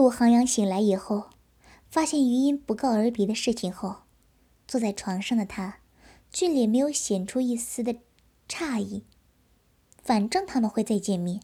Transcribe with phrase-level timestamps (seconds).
[0.00, 1.28] 陆航阳醒来以后，
[1.90, 3.96] 发现余音不告而别的事情后，
[4.66, 5.80] 坐在床上的他，
[6.32, 7.96] 俊脸没有显出一丝的
[8.48, 9.04] 诧异。
[10.02, 11.42] 反正他们会再见面。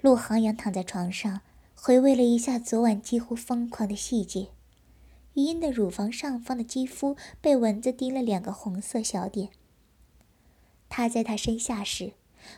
[0.00, 1.42] 陆航阳躺在床上，
[1.76, 4.48] 回味了一下昨晚几乎疯狂的细节。
[5.34, 9.50] 余音的乳房上方的肌肤被蚊子叮了两个红色小点。
[10.88, 12.14] 他在他身下时，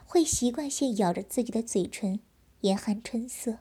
[0.07, 2.19] 会习惯性咬着自己的嘴唇，
[2.63, 3.59] 严寒春色，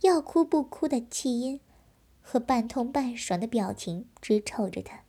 [0.00, 1.60] 要哭不哭的气音
[2.20, 5.04] 和半痛半爽的表情，直瞅着他，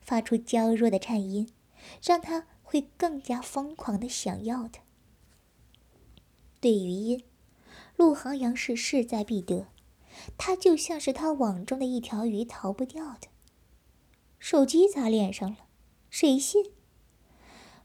[0.00, 1.52] 发出娇弱的颤音，
[2.02, 4.82] 让他会更加疯狂的想要他。
[6.60, 7.24] 对于音，
[7.96, 9.66] 陆航阳是势在必得。
[10.36, 13.28] 他就像是他网中的一条鱼，逃不掉的。
[14.40, 15.58] 手机砸脸上了，
[16.10, 16.72] 谁信？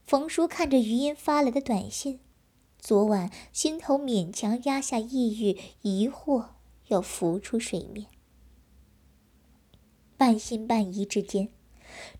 [0.04, 2.18] 冯叔看着余音发来的短信，
[2.84, 6.48] 昨晚心头勉强压下抑郁疑惑，
[6.88, 8.08] 要浮出水面。
[10.18, 11.48] 半信半疑之间，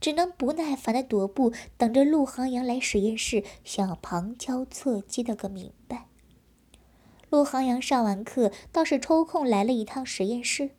[0.00, 6.08] 只能不耐烦的踱步，等着陆航阳来实验室，想要旁敲侧击的个明白。
[7.28, 10.70] 陆航阳上完课，倒是抽空来了一趟实验室。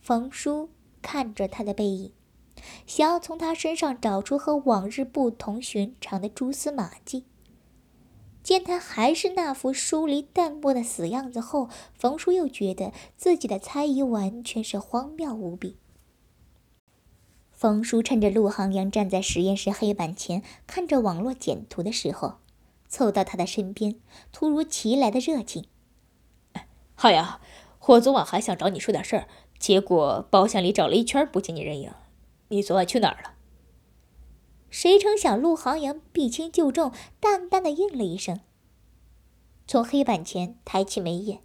[0.00, 0.70] 冯叔
[1.02, 2.12] 看着他的背影，
[2.86, 7.24] 想要从他身上找出和往日不同寻常的蛛丝马迹。
[8.48, 15.76] 见他还是那副疏离淡漠的死样子后，冯叔又觉得自己的猜疑完全是荒谬无比。
[17.52, 22.38] 冯叔趁着陆航阳站在实验室黑板前看着网络简图的时候。
[22.88, 23.96] 凑到他的身边，
[24.32, 25.66] 突如其来的热情。
[26.94, 27.42] 浩洋，
[27.84, 31.92] 我昨晚还想找你说点事儿，结果包厢里找了一圈不见你人影，
[32.48, 33.34] 你昨晚去哪儿了？
[34.70, 38.40] 谁成想陆航阳避轻就重，淡淡的应了一声，
[39.66, 41.40] 从黑板前抬起眉眼。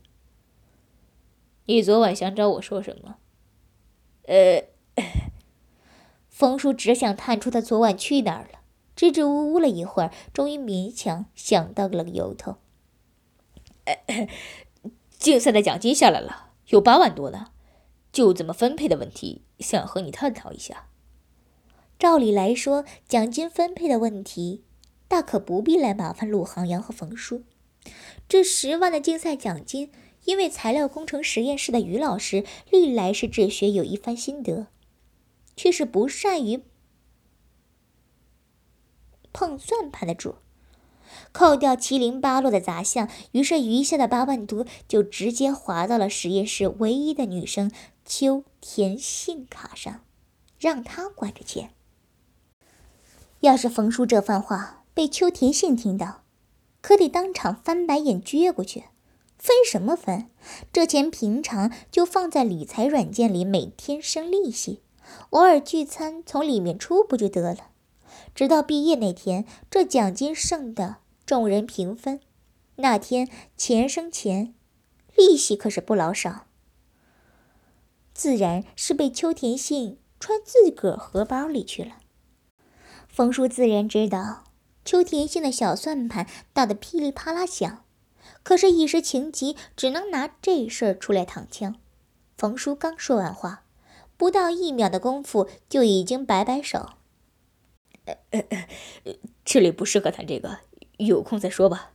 [1.65, 3.15] 你昨晚想找我说什么？
[4.27, 4.65] 呃，
[6.29, 8.59] 冯叔只想探出他昨晚去哪儿了。
[8.95, 12.57] 支支吾吾了一会儿，终于勉强想到了个由头。
[15.17, 17.47] 竞赛的奖金下来了，有八万多呢，
[18.11, 20.89] 就怎么分配的问题，想和你探讨一下。
[22.03, 24.61] 照理来说，奖金分配的问题，
[25.07, 27.43] 大可不必来麻烦陆航阳和冯叔。
[28.27, 29.89] 这十万的竞赛奖金，
[30.25, 34.67] 因为材料工程实验室的于老师历来是治学有一番心得，
[35.55, 36.61] 却是不善于。
[39.31, 40.35] 碰算盘的主，
[41.31, 47.71] 扣掉七零八落的杂项，于是余下的八万多就直接划到了实验室唯一的女生
[48.03, 50.03] 秋田信卡上，
[50.59, 51.69] 让她管着钱。
[53.43, 56.23] 要是冯叔这番话被秋田信听到，
[56.81, 58.85] 可得当场翻白眼撅过去。
[59.37, 60.29] 分什么分？
[60.71, 64.79] 这钱平常就放在理财软件里，每天生利息，
[65.31, 67.71] 偶尔聚餐从里面出不就得了？
[68.33, 72.21] 直到毕业那天，这奖金剩的众人平分。
[72.77, 73.27] 那天
[73.57, 74.53] 钱生钱，
[75.17, 76.45] 利息可是不老少。
[78.13, 81.97] 自然是被秋田信揣自个儿荷包里去了。
[83.13, 84.43] 冯叔自然知道
[84.83, 87.83] 秋田信的小算盘打得噼里啪啦响，
[88.41, 91.75] 可是，一时情急，只能拿这事儿出来躺枪。
[92.35, 93.65] 冯叔刚说完话，
[94.17, 96.89] 不到一秒的功夫，就已经摆摆手。
[98.05, 98.39] 呃呃
[99.03, 99.13] 呃，
[99.45, 100.61] 这里不适合谈这个，
[100.97, 101.91] 有空再说吧。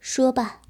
[0.00, 0.62] 说罢，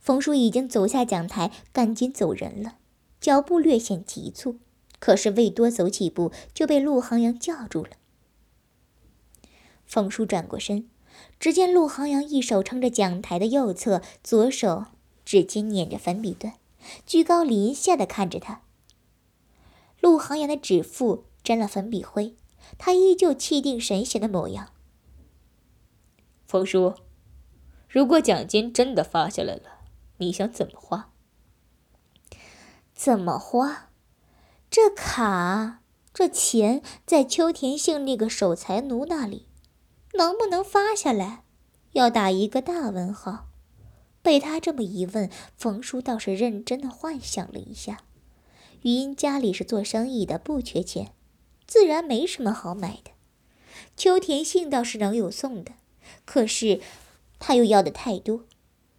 [0.00, 2.76] 冯叔已经走下讲台，赶紧走人了，
[3.20, 4.58] 脚步略显急促。
[4.98, 7.90] 可是未多走几步，就被陆航阳叫住了。
[9.92, 10.88] 冯叔转过身，
[11.38, 14.86] 只见陆航阳一手撑着讲台的右侧，左手
[15.22, 16.54] 指尖捻着粉笔端，
[17.04, 18.62] 居高临下的看着他。
[20.00, 22.34] 陆航阳的指腹沾了粉笔灰。
[22.78, 24.72] 他依旧气定神闲的模样。
[26.46, 26.94] 冯叔，
[27.86, 29.80] 如果奖金真的发下来了，
[30.16, 31.12] 你想怎么花？
[32.94, 33.90] 怎么花？
[34.70, 35.82] 这卡，
[36.14, 39.48] 这钱在秋田姓那个守财奴那里，
[40.12, 41.44] 能不能发下来？
[41.92, 43.48] 要打一个大问号。
[44.22, 48.04] 被他这么一问，冯叔倒是认真的幻想了一下。
[48.82, 51.12] 余音家里是做生意的，不缺钱。
[51.66, 53.12] 自然没什么好买的，
[53.96, 55.72] 秋田信倒是能有送的，
[56.24, 56.80] 可是
[57.38, 58.44] 他又要的太多，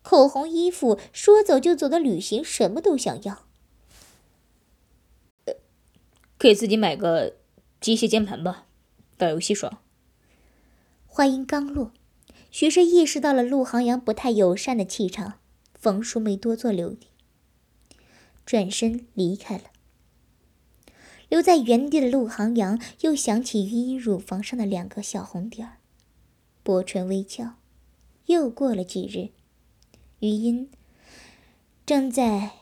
[0.02, 3.46] 口红、衣服，说走就走的旅行，什么都想要。
[6.40, 7.36] 给自己买个
[7.80, 8.66] 机械键盘吧，
[9.18, 9.83] 打游戏爽。
[11.16, 11.92] 话音刚落，
[12.50, 15.36] 许是意识到了陆航阳不太友善的气场，
[15.76, 16.98] 冯叔没多做留意。
[18.48, 19.66] 转身离开了。
[21.30, 25.78] 留在原地的陆航阳又想起余音乳房上的两个小红点儿，
[26.64, 27.58] 薄唇微翘。
[28.26, 29.30] 又过了几日，
[30.18, 30.72] 余音
[31.86, 32.54] 正在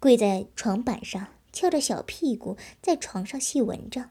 [0.00, 4.08] 跪在床板上，翘着小屁股在床上细闻着。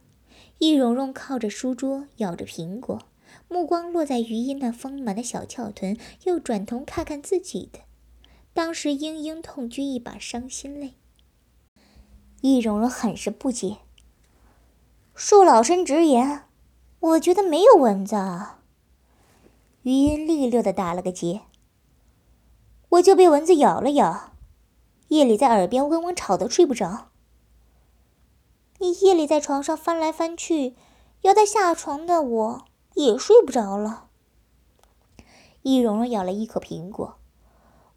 [0.60, 3.08] 易容容靠着书桌咬着苹果，
[3.48, 7.80] 目光落在余音那丰满的小翘臀，又转头看看自己的。
[8.54, 10.94] 当时嘤嘤痛掬一把伤心泪。
[12.42, 13.78] 易容容很是不解。
[15.16, 16.44] 恕老身直言，
[17.00, 18.16] 我觉得没有蚊子。
[18.16, 18.60] 啊
[19.84, 21.42] 余音利落的打了个结。
[22.90, 24.34] 我就被蚊子咬了咬，
[25.08, 27.10] 夜里在耳边嗡嗡吵得睡不着。
[28.80, 30.76] 你夜里在床上翻来翻去，
[31.22, 32.66] 要带下床的我
[32.98, 34.10] 也睡不着了。
[35.62, 37.20] 易容容咬了一口苹果，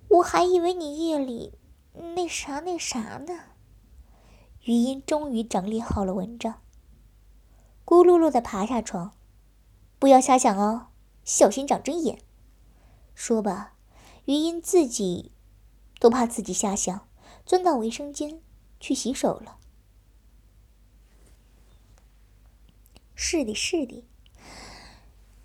[0.09, 1.59] 我还以为你夜里
[2.15, 3.33] 那啥那啥呢。
[4.65, 6.61] 余音终于整理好了文章，
[7.85, 9.13] 咕噜噜的爬下床，
[9.99, 10.89] 不要瞎想哦，
[11.25, 12.23] 小心长针眼。
[13.15, 13.75] 说吧，
[14.27, 15.33] 余音自己
[15.99, 17.09] 都怕自己瞎想，
[17.47, 18.43] 钻到卫生间
[18.79, 19.57] 去洗手了。
[23.15, 24.05] 是的，是的。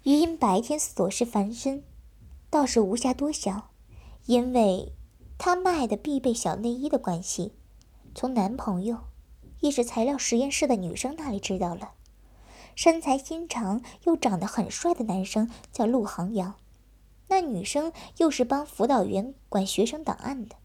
[0.06, 1.84] 余音白天琐事繁身，
[2.52, 3.70] 倒是无暇多想，
[4.28, 4.94] 因为
[5.40, 7.54] 她卖的必备小内衣的关系，
[8.14, 9.00] 从男朋友，
[9.62, 11.94] 也是材料实验室的女生那里知道了，
[12.76, 16.54] 身材心长又长得很帅的男生叫陆航阳，
[17.30, 20.58] 那女生又是帮辅导员管学生档案的，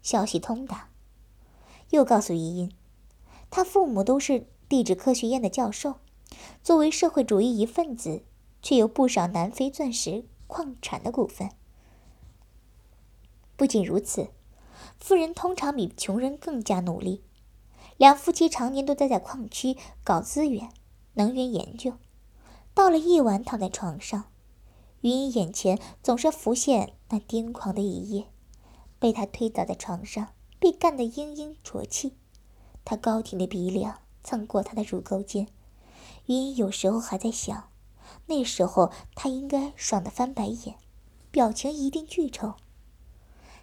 [0.00, 0.88] 消息通达。
[1.90, 2.72] 又告诉余音，
[3.50, 5.96] 他父母都是地质科学院的教授。
[6.62, 8.22] 作为社会主义一份子，
[8.68, 11.48] 却有不少南非钻石矿产的股份。
[13.56, 14.28] 不仅如此，
[15.00, 17.24] 富人通常比穷人更加努力。
[17.96, 20.68] 两夫妻常年都待在矿区搞资源、
[21.14, 21.94] 能源研究。
[22.74, 24.24] 到了夜晚，躺在床上，
[25.00, 28.26] 云音眼前总是浮现那癫狂的一夜：
[28.98, 32.12] 被他推倒在床上，被干得嘤嘤啜泣。
[32.84, 35.48] 他高挺的鼻梁蹭过他的乳沟间。
[36.26, 37.70] 云音有时候还在想，
[38.26, 40.76] 那时候他应该爽得翻白眼，
[41.30, 42.54] 表情一定巨丑。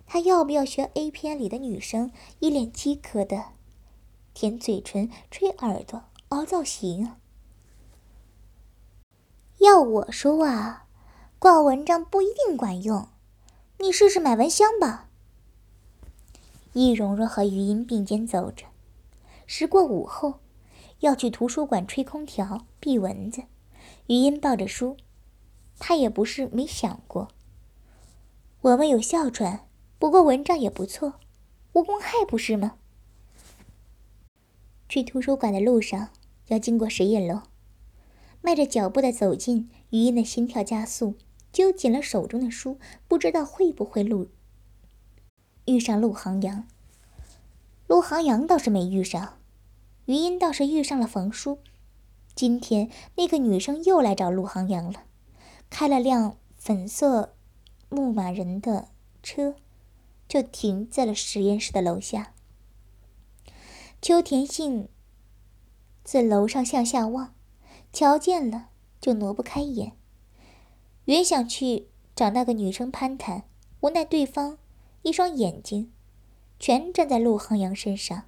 [0.06, 3.46] 他要不要学 A 片里的女生，一脸饥渴的
[4.34, 7.18] 舔嘴唇、吹耳朵、凹造型啊？
[9.60, 10.88] 要我说啊，
[11.40, 13.08] 挂蚊帐不一定管用，
[13.80, 15.10] 你试试买蚊香吧。
[16.74, 18.66] 易容容和余音并肩走着，
[19.46, 20.40] 时过午后。
[21.02, 23.44] 要去图书馆吹空调避蚊子，
[24.08, 24.98] 余音抱着书，
[25.80, 27.30] 他也不是没想过。
[28.62, 29.68] 我们有哮喘，
[29.98, 31.16] 不过蚊帐也不错，
[31.74, 32.78] 无公害不是吗？
[34.88, 36.10] 去图书馆的路上
[36.48, 37.42] 要经过实验楼，
[38.42, 41.16] 迈着脚步的走近，余音的心跳加速，
[41.52, 44.30] 揪紧了手中的书，不知道会不会路
[45.66, 46.68] 遇上陆航阳。
[47.88, 49.40] 陆航阳倒是没遇上。
[50.06, 51.58] 余音倒是遇上了冯叔，
[52.36, 55.06] 今天那个女生又来找陆航阳了，
[55.70, 57.34] 开了辆粉色
[57.88, 58.90] 牧马人的
[59.24, 59.56] 车，
[60.28, 62.34] 就停在了实验室的楼下。
[64.02, 64.90] 秋田信
[66.04, 67.34] 自楼上向下望，
[67.94, 68.68] 瞧见了
[69.00, 69.94] 就挪不开眼，
[71.06, 73.46] 原想去找那个女生攀谈，
[73.80, 74.58] 无奈对方
[75.04, 75.94] 一双眼睛
[76.60, 78.24] 全站在陆航阳身上。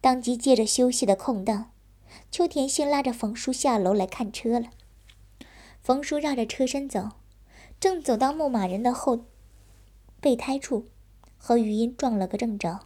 [0.00, 1.71] 当即借着休息的空档，
[2.30, 4.70] 秋田杏拉着冯叔下楼来看车了。
[5.82, 7.10] 冯叔绕着车身走，
[7.80, 9.24] 正走到牧马人的后
[10.20, 10.88] 备胎处，
[11.36, 12.80] 和余音撞了个正着。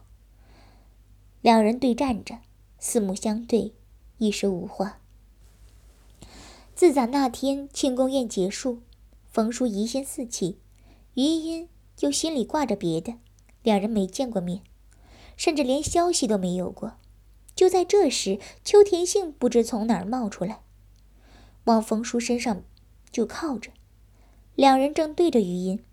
[1.41, 2.39] 两人对站着，
[2.79, 3.73] 四目相对，
[4.17, 4.99] 一时无话。
[6.75, 8.81] 自打那天庆功宴结束，
[9.31, 10.59] 冯叔疑心四起，
[11.13, 11.69] 余音
[11.99, 13.13] 又心里挂着别的，
[13.63, 14.61] 两人没见过面，
[15.35, 16.97] 甚至连消息都没有过。
[17.57, 20.61] 就在这时，秋田杏不知从哪儿冒出来，
[21.63, 22.63] 往冯叔身上
[23.11, 23.71] 就靠着。
[24.53, 25.83] 两人正对着余音。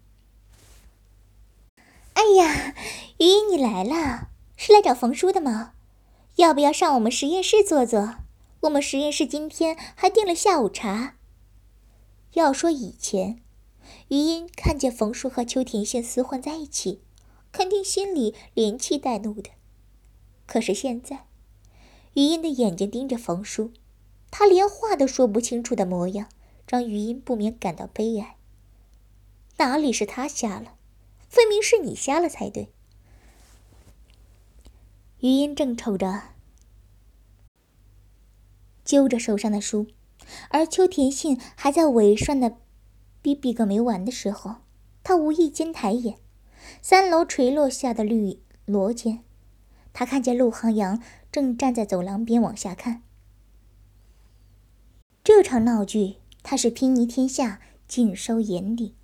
[2.12, 2.74] 哎呀，
[3.16, 4.28] 余音你来了，
[4.58, 5.72] 是来找冯叔的吗？
[6.36, 8.16] 要不要上我们实验室坐坐？
[8.60, 11.16] 我们实验室今天还订了下午茶。
[12.34, 13.40] 要说以前，
[14.08, 17.00] 余音看见冯叔和秋田杏厮混在一起，
[17.50, 19.48] 肯定心里连气带怒的。
[20.44, 21.24] 可是现在。
[22.14, 23.72] 余音的眼睛盯着冯叔，
[24.30, 26.28] 他连话都说不清楚的模样，
[26.68, 28.36] 让余音不免感到悲哀。
[29.56, 30.74] 哪里是他瞎了，
[31.28, 32.70] 分明是你瞎了才对。
[35.20, 36.22] 余音正瞅着，
[38.84, 39.88] 揪着手上的书，
[40.50, 42.58] 而邱田信还在尾顺的
[43.22, 44.56] 逼逼个没完的时候，
[45.02, 46.18] 他无意间抬眼，
[46.80, 49.24] 三楼垂落下的绿罗间，
[49.92, 51.02] 他看见陆航阳
[51.34, 53.02] 正站在走廊边往下看。
[55.24, 58.94] 这场闹剧，他是睥睨天下，尽收眼底。